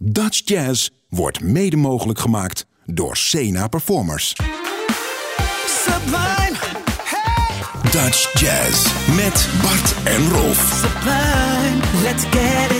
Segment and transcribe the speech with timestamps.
[0.00, 4.36] Dutch Jazz wordt mede mogelijk gemaakt door Sena Performers.
[5.66, 6.56] Sublime,
[7.02, 10.82] hey, Dutch Jazz met Bart en Rolf.
[10.82, 12.77] sublime, let's get it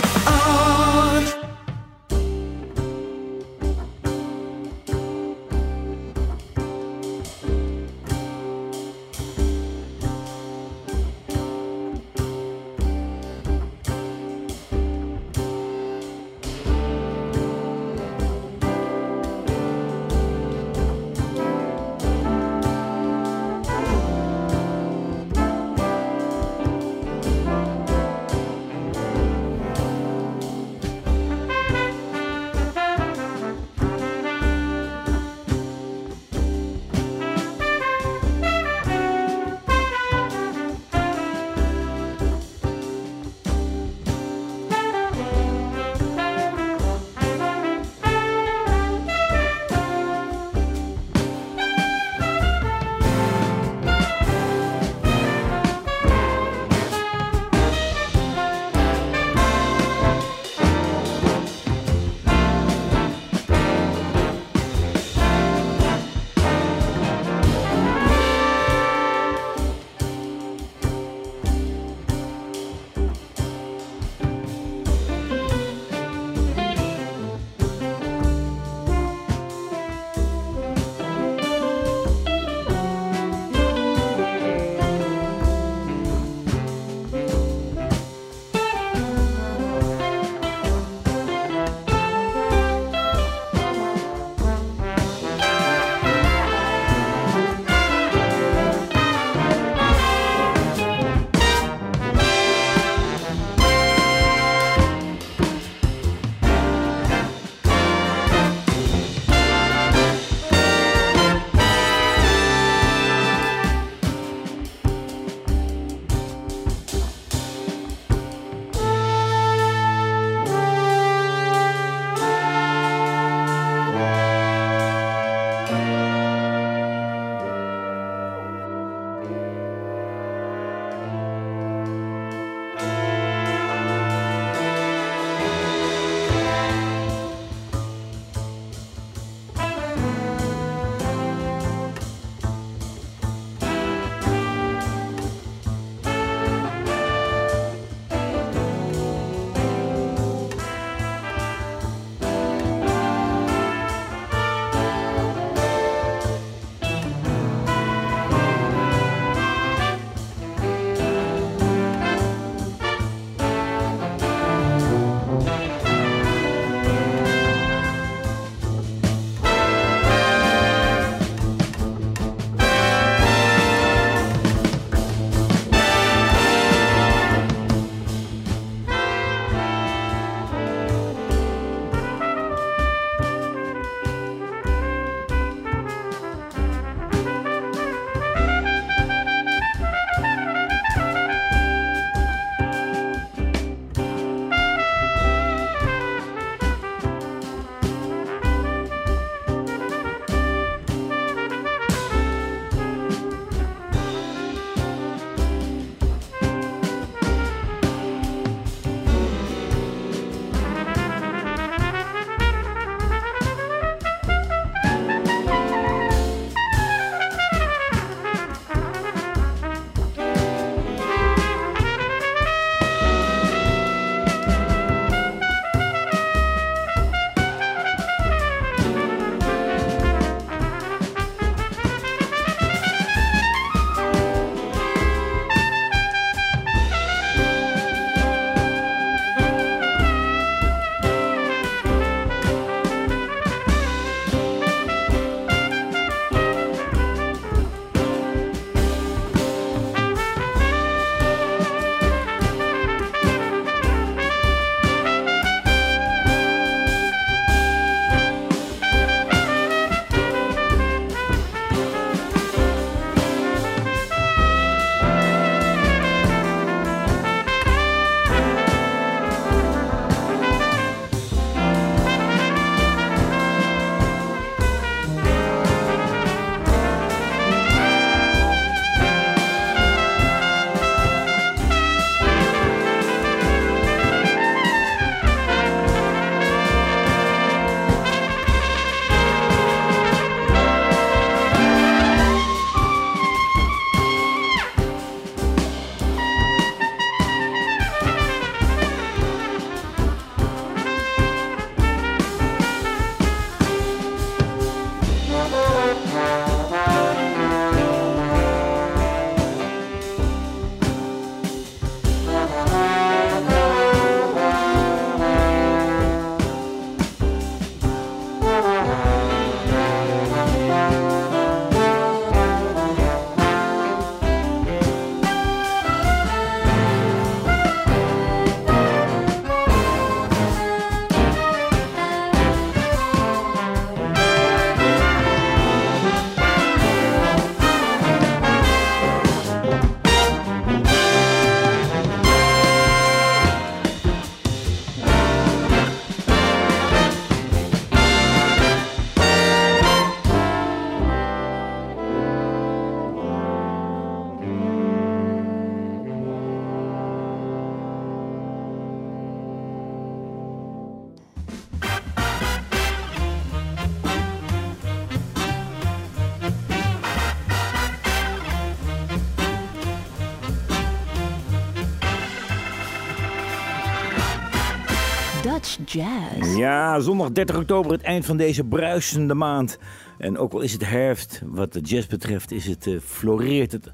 [376.59, 379.77] Ja, zondag 30 oktober, het eind van deze bruisende maand.
[380.17, 383.91] En ook al is het herfst, wat de jazz betreft, is het, uh, floreert het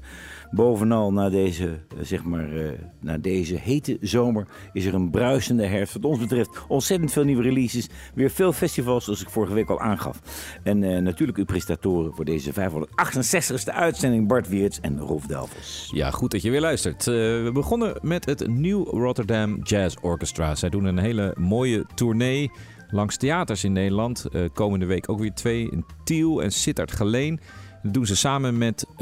[0.50, 2.70] bovenal na deze, uh, zeg maar, uh,
[3.00, 5.94] na deze hete zomer is er een bruisende herfst.
[5.94, 7.88] Wat ons betreft ontzettend veel nieuwe releases.
[8.14, 10.20] Weer veel festivals, zoals ik vorige week al aangaf.
[10.62, 15.90] En natuurlijk uw presentatoren voor deze 568ste uitzending, Bart Weerts en Rolf Delvels.
[15.92, 17.04] Ja, goed dat je weer luistert.
[17.04, 20.54] we begonnen met het New Rotterdam Jazz Orchestra.
[20.54, 22.50] Zij doen een hele mooie tournee
[22.90, 24.26] langs theaters in Nederland.
[24.52, 27.40] Komende week ook weer twee in Tiel en Sittard Geleen.
[27.86, 28.98] Dat doen ze samen met uh,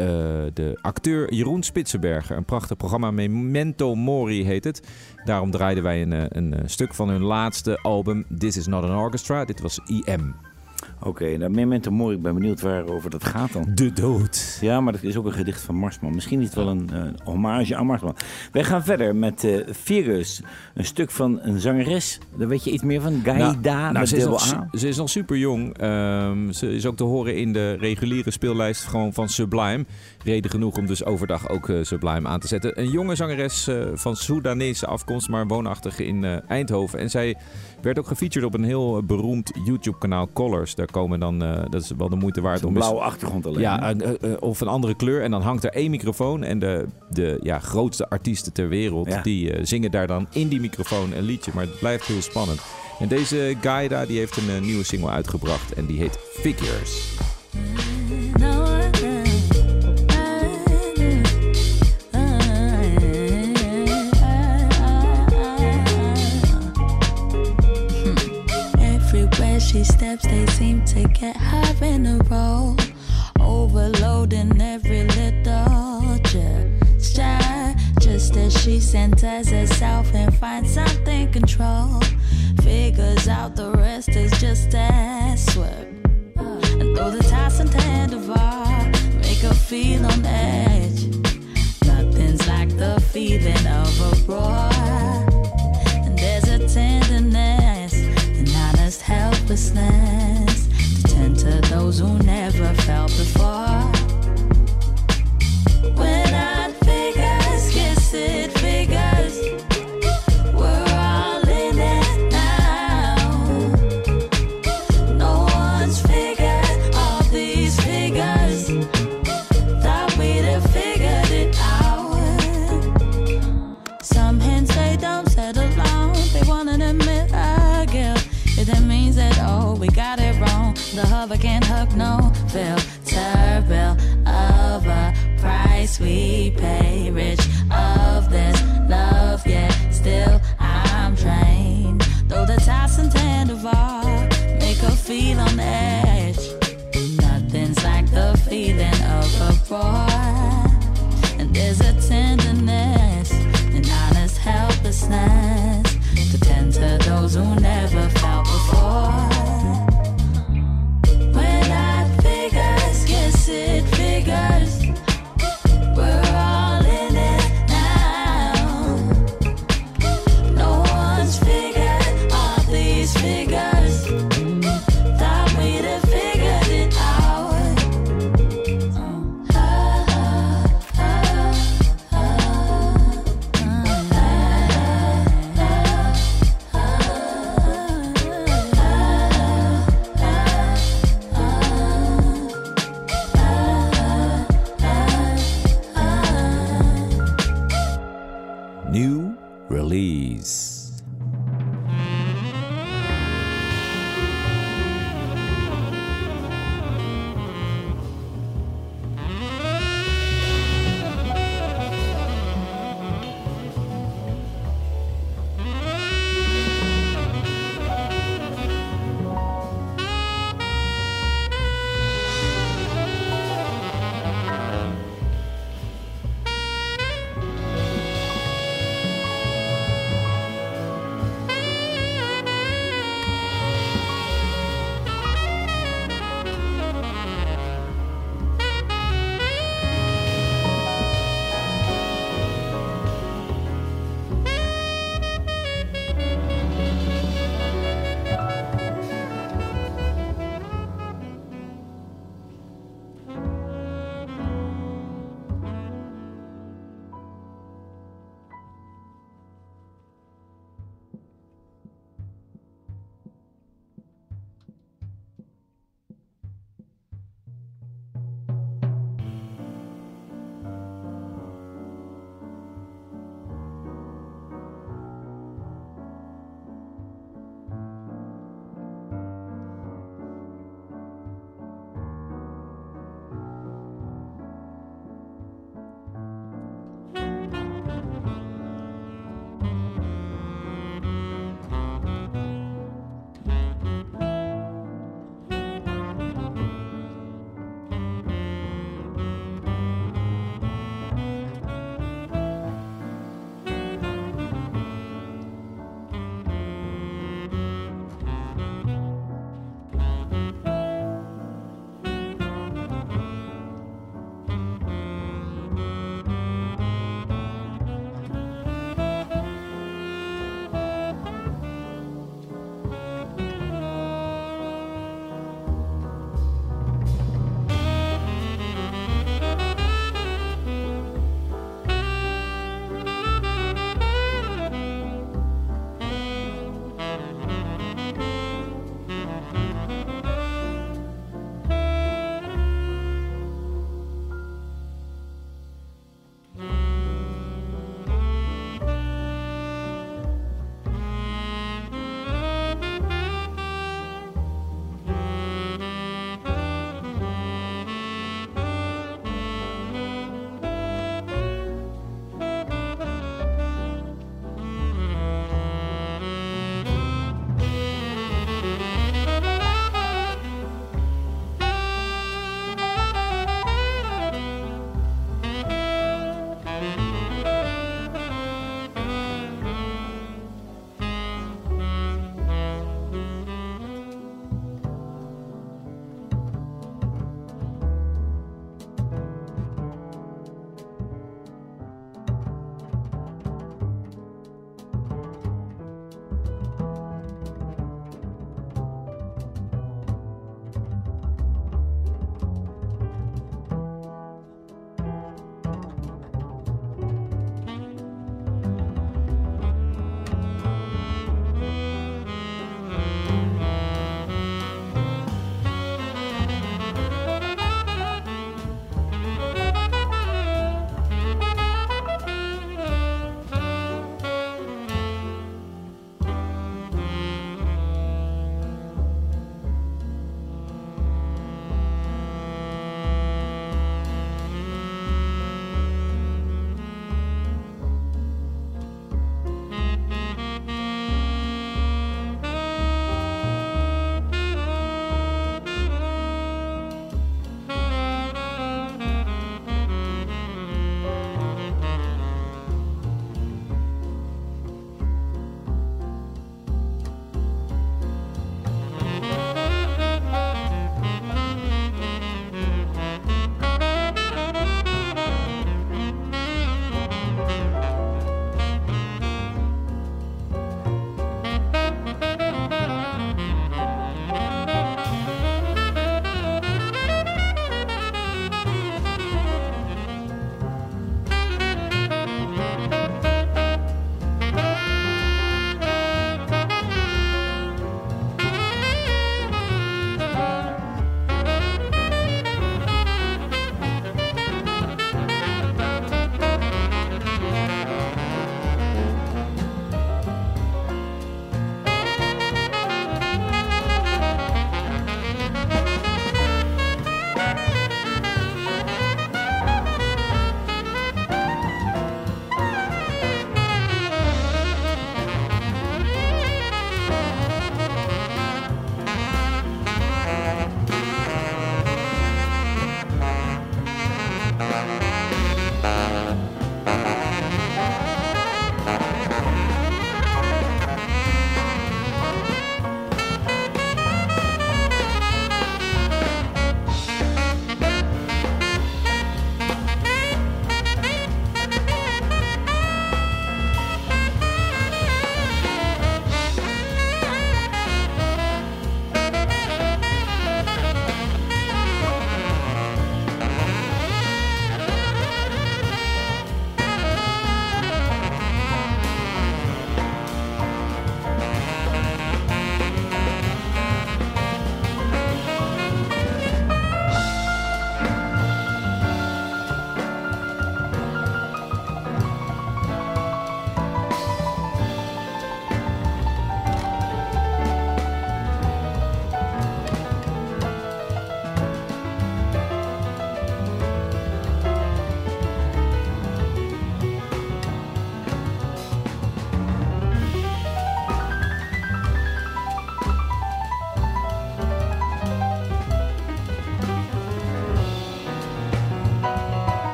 [0.55, 2.37] de acteur Jeroen Spitsenberger.
[2.37, 4.83] Een prachtig programma, Memento Mori heet het.
[5.25, 8.97] Daarom draaiden wij een, een, een stuk van hun laatste album, This Is Not an
[8.97, 9.45] Orchestra.
[9.45, 10.35] Dit was IM.
[11.05, 13.67] Oké, okay, nou Memento Mori, ik ben benieuwd waarover dat gaat dan.
[13.75, 14.59] De dood.
[14.61, 16.15] Ja, maar dat is ook een gedicht van Marsman.
[16.15, 18.17] Misschien niet wel een uh, hommage aan Marsman.
[18.53, 20.43] Wij gaan verder met uh, Virus,
[20.75, 22.19] een stuk van een zangeres.
[22.37, 25.11] Daar weet je iets meer van, Gaida nou, nou, ze, is nog, ze is nog
[25.11, 25.83] super jong.
[25.83, 29.85] Um, ze is ook te horen in de reguliere speellijst gewoon van Sublime.
[30.25, 32.81] Reden genoeg om dus overdag ook Sublime aan te zetten.
[32.81, 36.99] Een jonge zangeres van Soedanese afkomst, maar woonachtig in Eindhoven.
[36.99, 37.37] En zij
[37.83, 40.75] werd ook gefeatured op een heel beroemd YouTube-kanaal Colors.
[40.75, 42.75] Daar komen dan, dat is wel de moeite waard een om.
[42.75, 43.61] Blauwe achtergrond alleen.
[43.61, 43.95] Ja,
[44.41, 45.23] of een andere kleur.
[45.23, 46.43] En dan hangt er één microfoon.
[46.43, 49.23] En de, de ja, grootste artiesten ter wereld, ja.
[49.23, 51.51] die zingen daar dan in die microfoon een liedje.
[51.55, 52.61] Maar het blijft heel spannend.
[52.99, 55.73] En deze Gaida die heeft een nieuwe single uitgebracht.
[55.73, 57.17] En die heet Figures.
[69.75, 72.77] She steps, they seem to get her in a row.
[73.41, 77.75] Overloading every little gesture.
[77.99, 82.01] Just as she centers herself and finds something control.
[82.63, 85.89] Figures out the rest is just as swerve.
[86.37, 88.19] And though the toss and tender
[89.23, 91.07] make her feel on edge.
[91.85, 94.74] Nothing's like the feeling of a roar.
[99.57, 100.69] To
[101.05, 102.24] tend to those who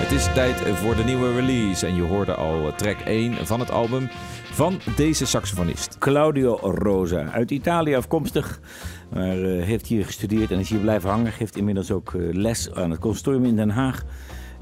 [0.00, 1.86] Het is tijd voor de nieuwe release.
[1.86, 4.08] En je hoorde al track 1 van het album
[4.52, 5.98] van deze saxofonist.
[5.98, 8.60] Claudio Rosa, uit Italië afkomstig,
[9.12, 11.32] maar eh, heeft hier gestudeerd en is hier blijven hangen.
[11.32, 14.04] Geeft inmiddels ook eh, les aan het conservatorium in Den Haag.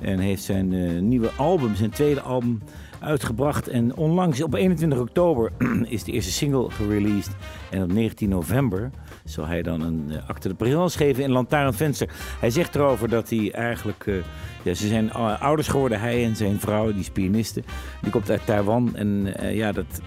[0.00, 2.62] En heeft zijn eh, nieuwe album, zijn tweede album,
[3.00, 3.68] uitgebracht.
[3.68, 5.52] En onlangs, op 21 oktober,
[5.88, 7.34] is de eerste single gereleased.
[7.70, 8.90] En op 19 november
[9.28, 12.08] zal hij dan een eh, acte de présence geven in Lantaarnvenster.
[12.40, 14.04] Hij zegt erover dat hij eigenlijk...
[14.06, 14.14] eh,
[14.62, 17.62] ja, ze zijn eh, ouders geworden, hij en zijn vrouw, die is pianiste.
[18.02, 20.00] Die komt uit Taiwan en ja, dat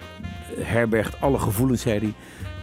[0.59, 2.13] herbergt alle gevoelens, zei hij.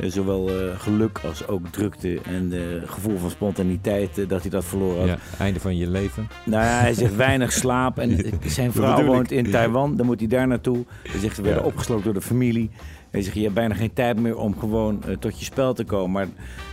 [0.00, 2.52] Eh, zowel geluk als ook drukte en
[2.86, 5.08] gevoel van spontaniteit, dat hij dat verloren had.
[5.08, 6.28] Ja, einde van je leven.
[6.44, 7.98] Nou ja, hij zegt weinig slaap.
[7.98, 10.84] En zijn vrouw woont in Taiwan, dan moet hij daar naartoe.
[11.10, 11.68] Hij zegt, ze werden Ja.
[11.68, 12.70] opgesloten door de familie.
[13.12, 16.10] Zegt, je hebt bijna geen tijd meer om gewoon eh, tot je spel te komen.
[16.10, 16.26] Maar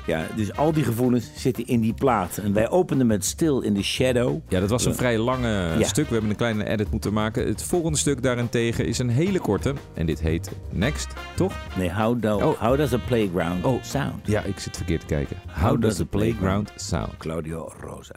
[0.07, 2.37] ja, dus al die gevoelens zitten in die plaat.
[2.37, 4.39] En wij openden met Still in the Shadow.
[4.49, 5.83] Ja, dat was een vrij lange Ja.
[5.83, 6.05] stuk.
[6.07, 7.47] We hebben een kleine edit moeten maken.
[7.47, 9.73] Het volgende stuk daarentegen is een hele korte.
[9.93, 11.53] En dit heet Next, toch?
[11.77, 12.59] Nee, how, do, Oh.
[12.61, 13.83] how does a playground Oh.
[13.83, 14.27] sound?
[14.27, 15.37] Ja, ik zit verkeerd te kijken.
[15.61, 17.17] How does the playground sound?
[17.17, 18.15] Claudio Rosa.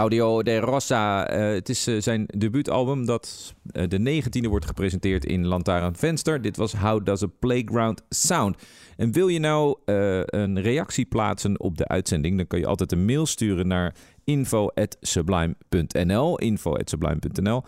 [0.00, 1.28] Claudio De Rossa.
[1.28, 6.42] eh, het is eh, zijn debuutalbum dat eh, de 19e wordt gepresenteerd in Lantaarn Venster.
[6.42, 8.56] Dit was How Does a Playground Sound?
[8.96, 13.04] En wil je nou een reactie plaatsen op de uitzending, dan kan je altijd een
[13.04, 16.38] mail sturen naar info@sublime.nl.
[16.38, 17.62] info@sublime.nl.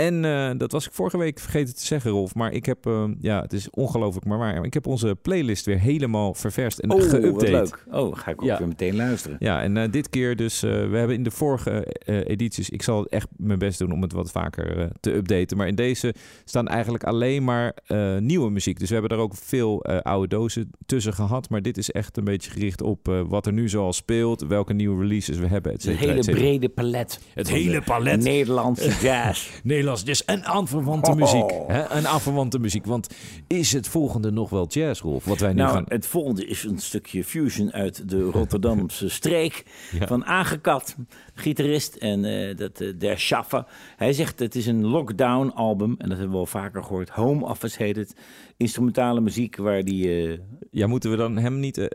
[0.00, 2.34] En eh, dat was ik vorige week vergeten te zeggen, Rolf.
[2.34, 4.64] Maar ik heb, eh, ja, het is ongelooflijk maar waar.
[4.64, 7.50] Ik heb onze playlist weer helemaal ververst en Oh, geüpdate.
[7.50, 7.84] leuk.
[7.90, 8.58] Oh, ga ik ook Ja.
[8.58, 9.36] weer meteen luisteren.
[9.40, 13.06] Ja, en eh, dit keer dus, eh, we hebben in de vorige edities, ik zal
[13.06, 15.56] echt mijn best doen om het wat vaker te updaten.
[15.56, 17.74] Maar in deze staan eigenlijk alleen maar
[18.20, 18.78] nieuwe muziek.
[18.78, 21.48] Dus we hebben daar ook veel oude dozen tussen gehad.
[21.50, 25.00] Maar dit is echt een beetje gericht op wat er nu zoal speelt, welke nieuwe
[25.02, 26.42] releases we hebben, et Het cetera, hele et cetera.
[26.44, 27.20] brede palet.
[27.34, 28.22] Het hele palet.
[28.22, 29.48] Nederlandse jazz.
[29.90, 31.16] Nederlands, dus een aanverwante Oh.
[31.16, 31.50] muziek.
[31.66, 31.90] Hè?
[31.90, 32.86] Een aanverwante muziek.
[32.86, 33.08] Want
[33.46, 35.24] is het volgende nog wel jazz, Rolf?
[35.24, 35.84] Wat wij nu Nou, gaan...
[35.88, 39.64] het volgende is een stukje fusion uit de Rotterdamse streek
[39.98, 40.06] Ja.
[40.06, 40.96] van Aangekat,
[41.34, 43.64] gitarist en eh, dat eh, Der Schaffer.
[43.96, 47.08] Hij zegt het is een lockdown album en dat hebben we al vaker gehoord.
[47.08, 48.14] Home Office heet het.
[48.56, 50.38] Instrumentale muziek waar die eh,
[50.70, 51.88] Ja, moeten we dan hem niet...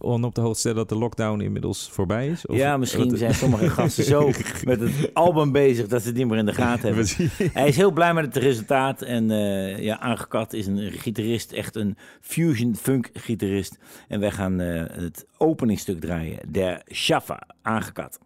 [0.00, 2.46] on op de hoogte stellen dat de lockdown inmiddels voorbij is?
[2.46, 4.30] Of- ja, misschien wat- zijn sommige gasten zo
[4.64, 7.06] met het album bezig dat ze het niet meer in de gaten hebben.
[7.52, 9.02] Hij is heel blij met het resultaat.
[9.02, 13.78] En eh, ja, Aangekat is een gitarist, echt een fusion funk gitarist.
[14.08, 16.38] En wij gaan eh, het openingstuk draaien.
[16.52, 18.18] Der Schaffer, Aangekat.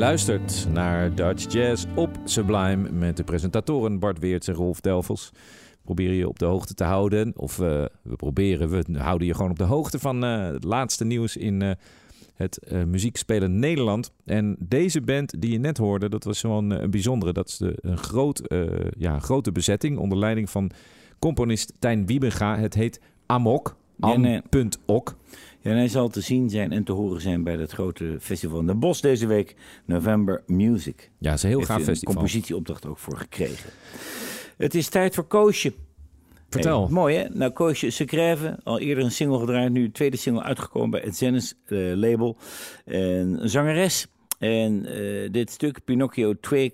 [0.00, 5.30] Luistert naar Dutch Jazz op Sublime met de presentatoren Bart Weerts en Rolf Delvels.
[5.32, 7.32] We proberen je op de hoogte te houden.
[7.36, 11.04] Of eh, we proberen, we houden je gewoon op de hoogte van eh, het laatste
[11.04, 11.70] nieuws in eh,
[12.34, 14.12] het muziekspelen Nederland.
[14.24, 17.32] En deze band die je net hoorde, dat was gewoon een bijzondere.
[17.32, 18.42] Dat is de, een groot,
[18.98, 20.70] ja, grote bezetting onder leiding van
[21.18, 22.58] componist Tijn Wiebenga.
[22.58, 23.76] Het heet Amok.
[23.96, 24.42] Ja, nee.
[25.62, 28.60] Ja, en hij zal te zien zijn en te horen zijn bij het grote festival
[28.60, 31.10] in Den Bosch deze week, November Music.
[31.18, 32.14] Ja, is een heel Heeft gaaf festival.
[32.14, 33.70] compositieopdracht ook voor gekregen.
[34.56, 35.72] Het is tijd voor Koosje.
[36.50, 36.82] Vertel.
[36.84, 37.28] Hey, mooi hè?
[37.28, 41.54] Nou, Koosje Secrève, al eerder een single gedraaid, nu tweede single uitgekomen bij het Zennis
[41.66, 42.36] eh, label.
[42.84, 44.06] En een zangeres.
[44.38, 46.72] En eh, dit stuk, Pinocchio Twig,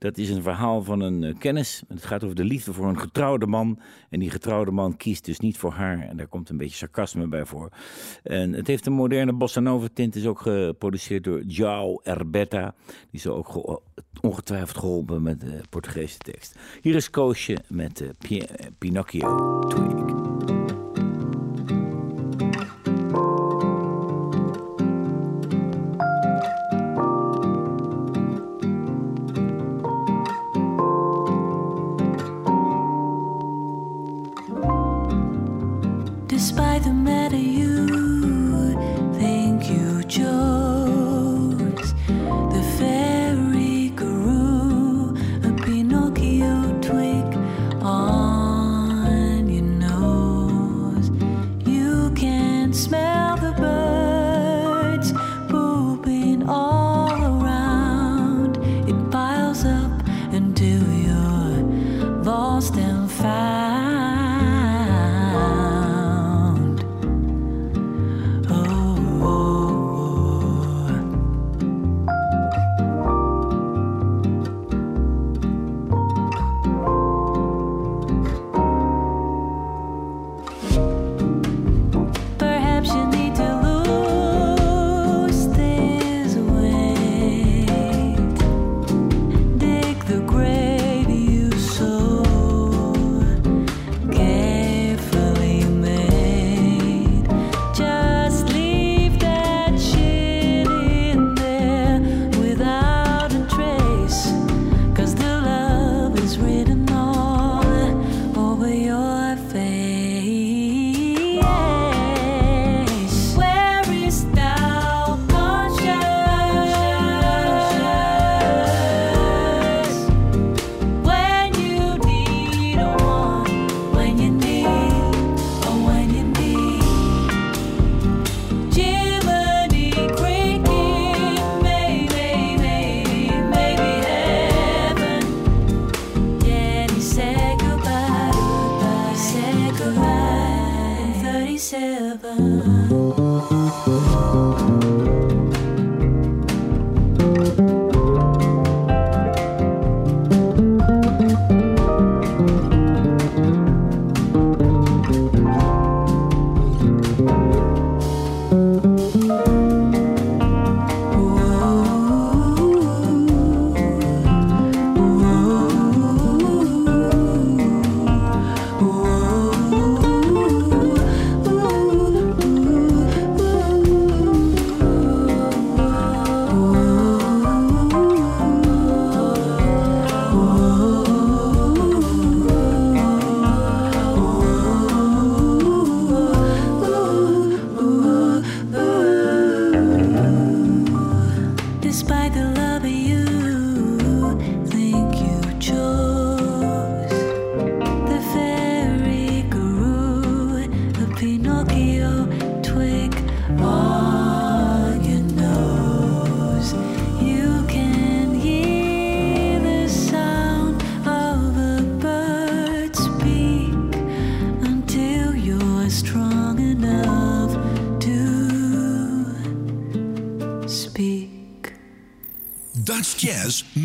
[0.00, 1.82] dat is een verhaal van een eh, kennis.
[1.88, 3.78] Het gaat over de liefde voor een getrouwde man.
[4.10, 6.00] En die getrouwde man kiest dus niet voor haar.
[6.00, 7.68] En daar komt een beetje sarcasme bij voor.
[8.22, 10.16] En het heeft een moderne bossa nova tint.
[10.16, 12.74] is ook geproduceerd door João Erbetta.
[13.10, 13.80] Die zal ook ge-
[14.20, 16.58] ongetwijfeld geholpen met de Portugese tekst.
[16.80, 18.46] Hier is Koosje met eh, Pi-
[18.78, 19.88] Pinocchio Twig.
[19.94, 20.49] Despite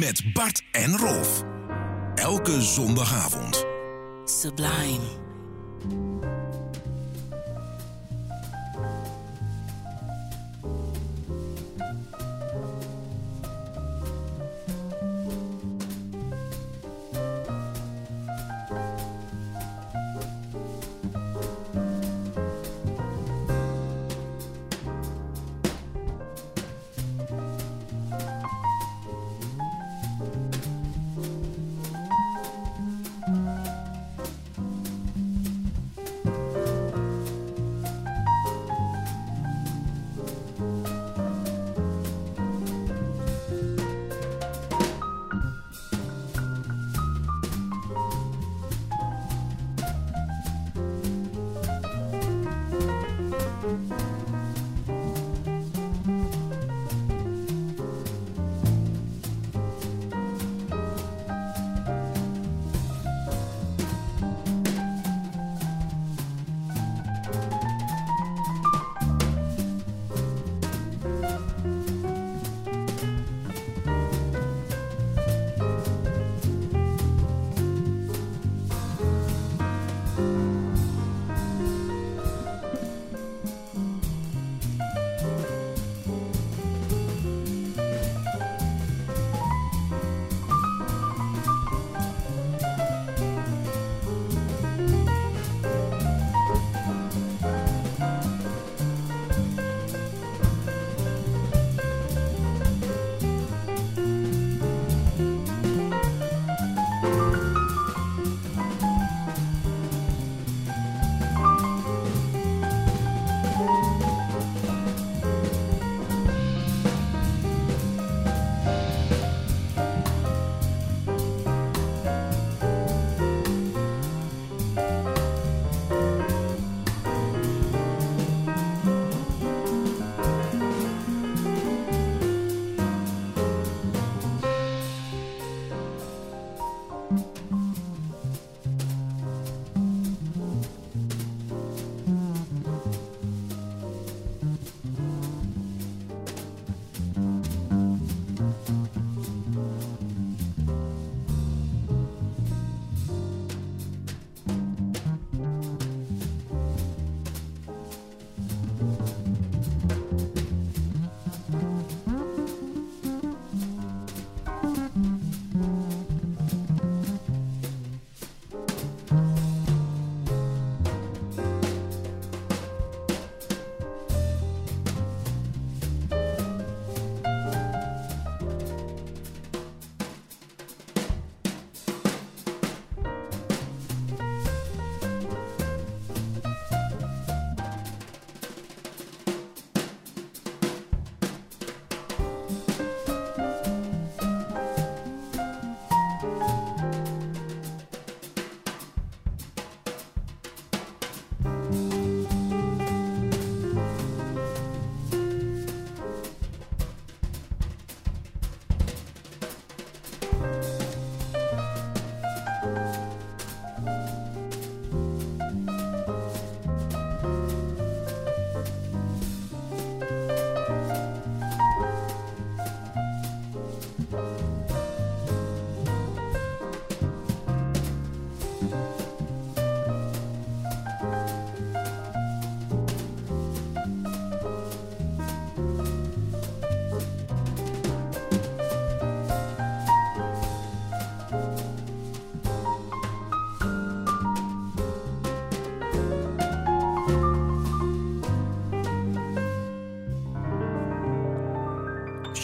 [0.05, 1.43] met Bart en Rolf.
[2.15, 3.65] Elke zondagavond.
[4.25, 5.14] Sublime.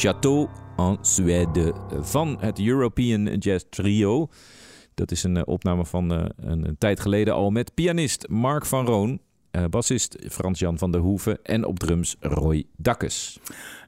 [0.02, 4.28] Château en Suède van het European Jazz Trio.
[4.94, 8.86] Dat is een eh, opname van eh, een, tijd geleden al met pianist Mark van
[8.86, 9.20] Roon,
[9.52, 13.40] eh, bassist Frans-Jan van der Hoeven en op drums Roy Dakkes.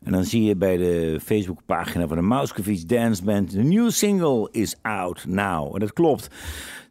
[0.04, 3.52] En dan zie je bij de Facebookpagina van de Mauskevich Dance Band...
[3.52, 5.74] de nieuwe single is out now.
[5.74, 6.30] En dat klopt.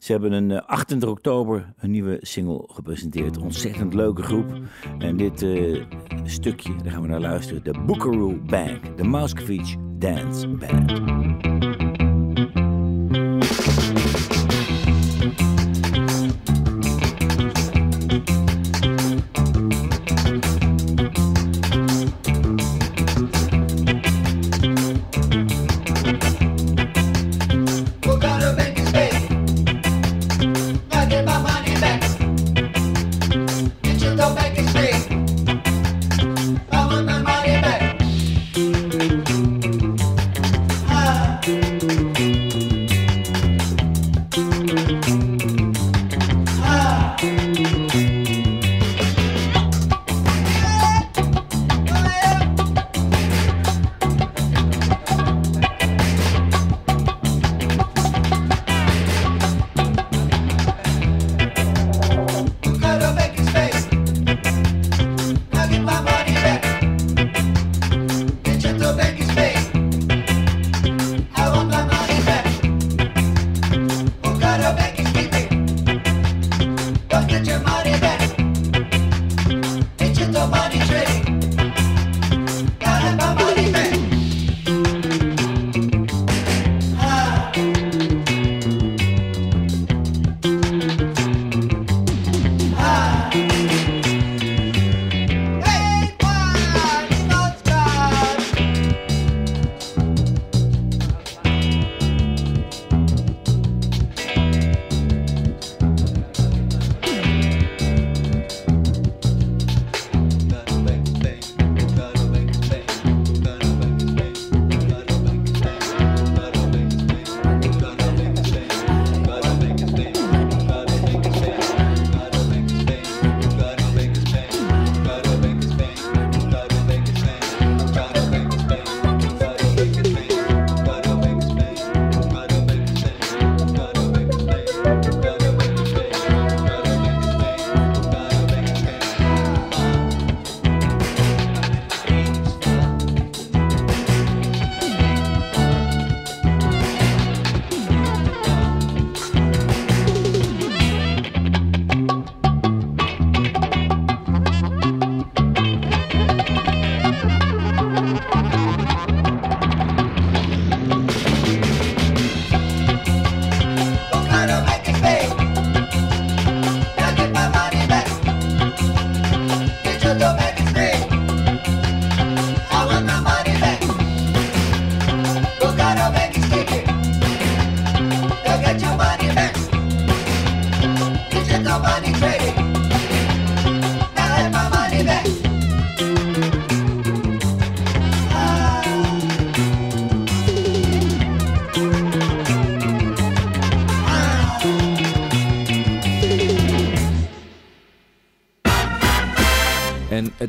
[0.02, 3.38] Ze hebben een eh, 28 oktober een nieuwe single gepresenteerd.
[3.38, 4.60] Ontzettend leuke groep.
[4.98, 5.84] En dit eh,
[6.24, 7.64] stukje, daar gaan we naar luisteren.
[7.64, 8.96] De Buckaroo Bank.
[8.96, 11.71] De Mauskevich Dance Band.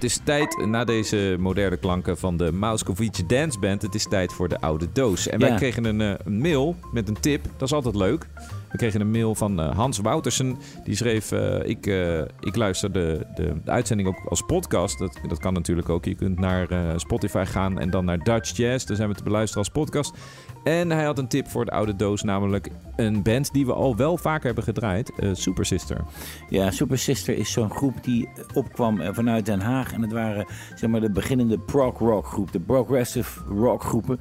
[0.04, 4.34] Het is tijd, na deze moderne klanken van de Mauskovic Dance Band, het is tijd
[4.34, 5.28] voor de oude doos.
[5.28, 8.28] En wij kregen een, eh, een mail met een tip, dat is altijd leuk.
[8.74, 12.92] We kregen een mail van eh, Hans Woutersen, die schreef, eh, ik, eh, ik luister
[12.92, 15.00] de, de, de uitzending ook als podcast.
[15.00, 16.06] Dat, dat kan natuurlijk ook.
[16.06, 18.86] Je kunt naar Spotify gaan en dan naar Dutch Jazz.
[18.86, 20.18] Daar zijn we te beluisteren als podcast.
[20.64, 23.96] En hij had een tip voor de oude doos, namelijk een band die we al
[23.96, 25.98] wel vaker hebben gedraaid, eh, Super Sister.
[26.50, 29.94] Ja, Super Sister is zo'n groep die opkwam eh, vanuit Den Haag.
[29.94, 30.46] En het waren
[30.76, 34.20] zeg maar, de beginnende prog rock groep, de progressive rock groepen.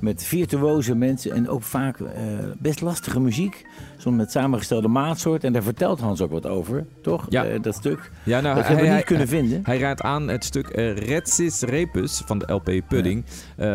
[0.00, 2.22] Met virtuoze mensen en ook vaak eh,
[2.58, 3.66] best lastige muziek.
[3.96, 5.44] Soms met samengestelde maatsoort.
[5.44, 7.26] En daar vertelt Hans ook wat over, toch?
[7.28, 7.58] Ja.
[7.58, 8.10] Dat stuk.
[8.22, 9.60] Ja, nou, dat hebben we niet kunnen vinden.
[9.64, 13.24] Hij raadt aan het stuk Retsis Repus van de LP Pudding.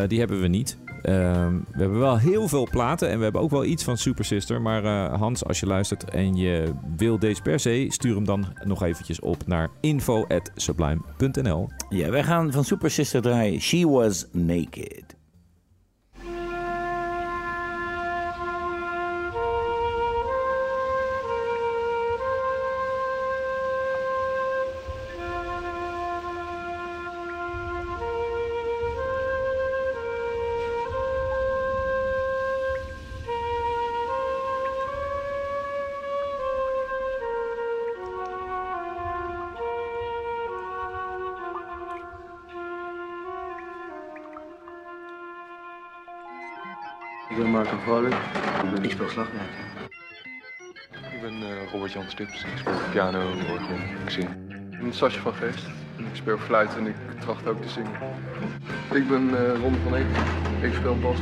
[0.07, 0.77] Die hebben we niet.
[1.05, 4.25] Ehm, we hebben wel heel veel platen en we hebben ook wel iets van Super
[4.25, 4.61] Sister.
[4.61, 8.45] Maar eh, Hans, als je luistert en je wil deze per se, stuur hem dan
[8.63, 11.69] nog eventjes op naar info.sublime.nl.
[11.89, 15.14] Ja, wij gaan van Super Sister draaien She Was Naked.
[47.85, 48.15] Vrolijk.
[48.81, 49.49] Ik speel slagwerk.
[51.13, 52.43] Ik ben eh, Robert-Jan Stips.
[52.43, 54.29] Ik speel piano, orgel, ik zing.
[54.71, 55.65] Ik ben Sasje van Geest.
[55.97, 57.91] Ik speel fluit en ik tracht ook te zingen.
[58.93, 60.05] Ik ben eh Ron van Eek.
[60.61, 61.17] Ik speel bas.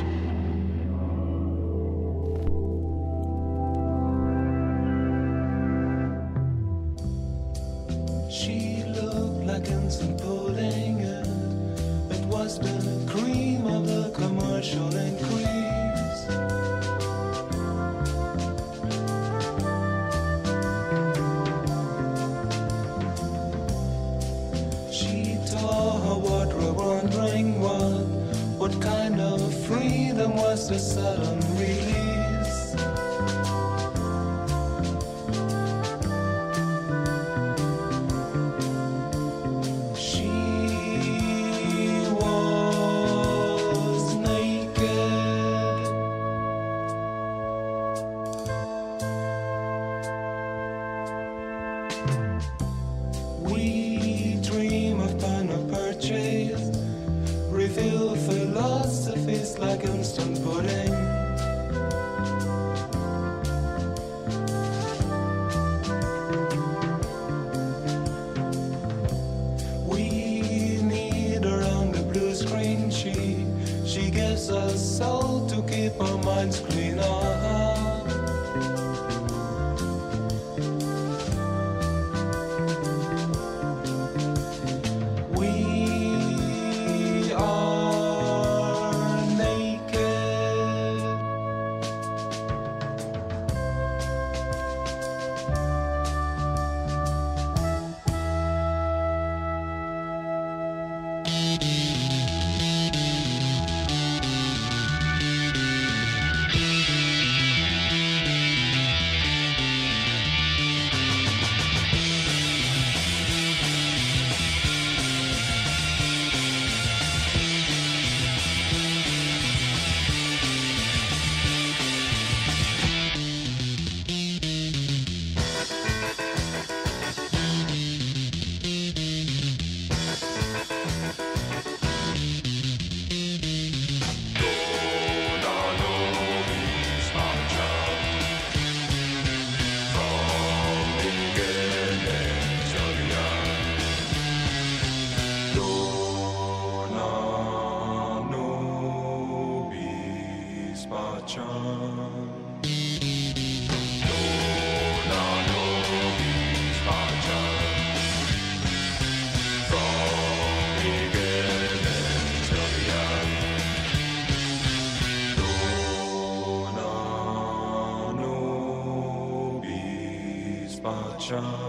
[171.33, 171.62] John.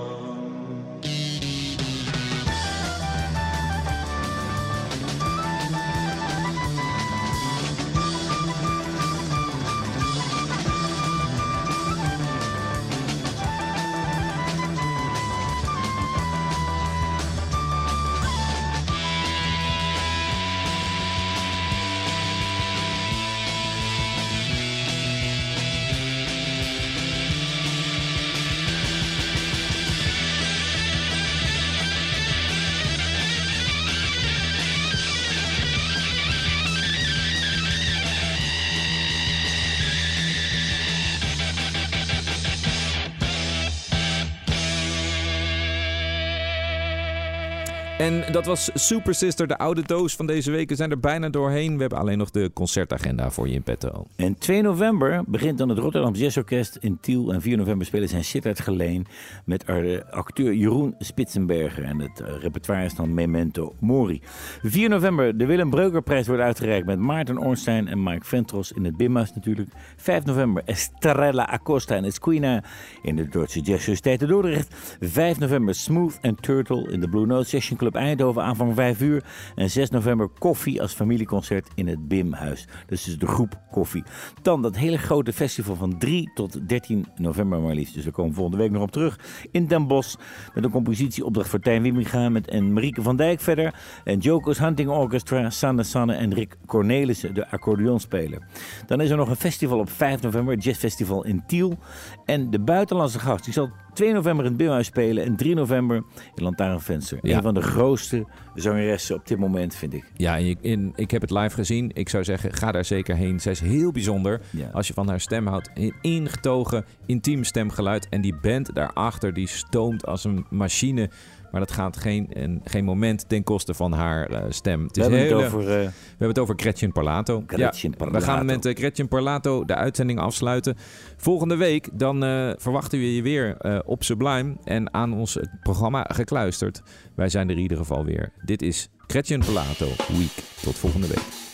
[48.04, 50.68] En dat was Super Sister, de oude doos van deze week.
[50.68, 51.74] We zijn er bijna doorheen.
[51.74, 54.06] We hebben alleen nog de concertagenda voor je in petto.
[54.16, 57.32] En 2 november begint dan het Rotterdam Jazz Orkest in Tiel.
[57.32, 59.06] En 4 november spelen zij Sittard Geleen
[59.44, 61.84] met eh, acteur Jeroen Spitsenberger.
[61.84, 64.20] En het eh, repertoire is dan Memento Mori.
[64.62, 68.96] 4 november de Willem Breukerprijs wordt uitgereikt met Maarten Ornstein en Mike Ventros in het
[68.96, 69.68] Bimhuis natuurlijk.
[69.96, 72.64] 5 november Estrella Acosta en Esquina
[73.02, 74.96] in de Duitse Jazz Sociëteit Dordrecht.
[75.00, 79.24] 5 november Smooth and Turtle in de Blue Note Session Club Eindhoven aanvang 5 uur.
[79.54, 82.66] En 6 november Koffie als familieconcert in het Bimhuis.
[82.86, 84.04] Dus is de groep Koffie.
[84.42, 87.94] Dan dat hele grote festival van 3 tot 13 november maar liefst.
[87.94, 89.18] Dus daar komen we volgende week nog op terug.
[89.50, 90.16] In Den Bosch
[90.54, 93.74] met een compositieopdracht voor Tijn Wimminga met en Marieke van Dijk verder.
[94.04, 98.42] En Joko's Hunting Orchestra, Sanne Sanne en Rick Cornelissen, de accordeonspeler.
[98.86, 101.78] Dan is er nog een festival op 5 november, het Jazzfestival in Tiel.
[102.24, 105.96] En de buitenlandse gast, die zal 2 november in het Beelhuis spelen en 3 november
[106.34, 107.18] in Lantaarnvenster.
[107.22, 107.36] Ja.
[107.36, 110.04] Een van de grootste zangeressen op dit moment, vind ik.
[110.16, 111.90] Ja, en je- ik heb het live gezien.
[111.94, 113.40] Ik zou zeggen, ga daar zeker heen.
[113.40, 114.40] Zij is heel bijzonder.
[114.50, 114.68] Ja.
[114.72, 115.70] Als je van haar stem houdt.
[115.74, 118.08] Een ingetogen, intiem stemgeluid.
[118.08, 121.10] En die band daarachter, die stoomt als een machine.
[121.54, 124.82] Maar dat gaat geen, en, geen moment ten koste van haar eh, stem.
[124.82, 125.60] Het We is hebben hele- het over...
[125.60, 127.42] eh, we hebben het over Gretchen Parlato.
[127.46, 128.18] Gretchen ja, Parlato.
[128.18, 130.76] We gaan met eh, Gretchen Parlato de uitzending afsluiten.
[131.16, 132.20] Volgende week dan
[132.58, 136.82] verwachten we je weer op Sublime en aan ons programma gekluisterd.
[137.14, 138.32] Wij zijn er in ieder geval weer.
[138.44, 140.44] Dit is Gretchen Parlato Week.
[140.62, 141.53] Tot volgende week.